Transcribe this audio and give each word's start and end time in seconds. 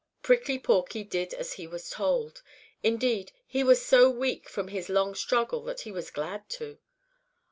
Prickly 0.23 0.57
Porky 0.57 1.03
did 1.03 1.31
as 1.35 1.53
he 1.53 1.67
was 1.67 1.91
told. 1.91 2.41
Indeed, 2.81 3.33
he 3.45 3.63
was 3.63 3.85
so 3.85 4.09
weak 4.09 4.49
from 4.49 4.69
his 4.69 4.89
long 4.89 5.13
struggle 5.13 5.61
that 5.65 5.81
he 5.81 5.91
was 5.91 6.09
glad 6.09 6.49
to. 6.57 6.79